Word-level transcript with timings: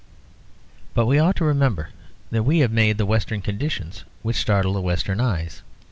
But 0.95 1.05
we 1.05 1.19
ought 1.19 1.35
to 1.35 1.45
remember 1.45 1.89
that 2.31 2.41
we 2.41 2.61
have 2.61 2.71
made 2.71 2.97
the 2.97 3.05
Western 3.05 3.39
conditions 3.39 4.03
which 4.23 4.35
startle 4.37 4.73
the 4.73 4.81
Western 4.81 5.19
eyes. 5.21 5.61